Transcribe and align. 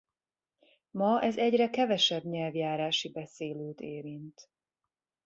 Ma 0.91 1.21
ez 1.21 1.37
egyre 1.37 1.69
kevesebb 1.69 2.23
nyelvjárási 2.23 3.11
beszélőt 3.11 3.79
érint. 3.81 4.49